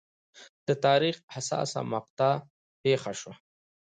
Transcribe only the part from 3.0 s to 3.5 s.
شوه.